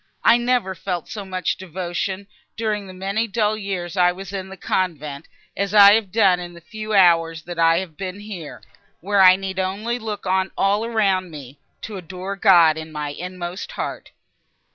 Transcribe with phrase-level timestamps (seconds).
[0.23, 2.25] I never felt so much devotion,
[2.57, 6.55] during the many dull years I was in the convent, as I have done in
[6.55, 8.63] the few hours, that I have been here,
[9.01, 14.09] where I need only look on all around me—to adore God in my inmost heart!"